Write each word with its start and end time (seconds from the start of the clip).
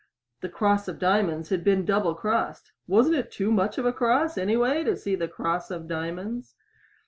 "The 0.41 0.49
Cross 0.49 0.87
of 0.87 0.97
Diamonds" 0.97 1.49
had 1.49 1.63
been 1.63 1.85
double 1.85 2.15
crossed. 2.15 2.71
Wasn't 2.87 3.15
it 3.15 3.31
too 3.31 3.51
much 3.51 3.77
of 3.77 3.85
a 3.85 3.93
cross, 3.93 4.35
anyway, 4.35 4.83
to 4.83 4.95
see 4.97 5.13
"The 5.13 5.27
Cross 5.27 5.69
of 5.69 5.87
Diamonds"? 5.87 6.55